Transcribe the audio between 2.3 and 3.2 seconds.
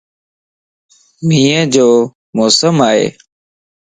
موسم ائي